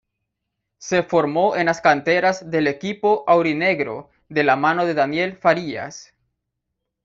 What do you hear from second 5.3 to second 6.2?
Farías.